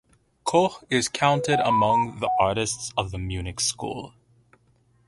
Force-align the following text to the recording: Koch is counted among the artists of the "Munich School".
Koch 0.45 0.83
is 0.89 1.07
counted 1.07 1.59
among 1.63 2.21
the 2.21 2.29
artists 2.39 2.91
of 2.97 3.11
the 3.11 3.19
"Munich 3.19 3.59
School". 3.59 4.15